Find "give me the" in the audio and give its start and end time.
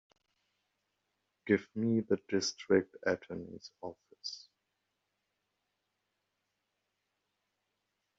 1.45-2.17